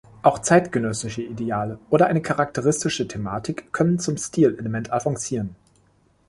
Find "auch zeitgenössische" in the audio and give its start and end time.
0.23-1.21